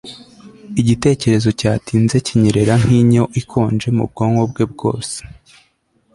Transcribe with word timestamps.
Igitekerezo 0.81 1.49
cyatinze 1.59 2.15
kinyerera 2.25 2.73
nkinyo 2.81 3.23
ikonje 3.41 3.87
mu 3.97 4.03
bwonko 4.09 4.43
bwe 4.51 4.65
bwose 4.73 5.17